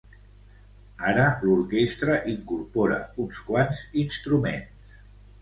[1.09, 4.99] Ara l'orquestra incorpora uns quants instruments.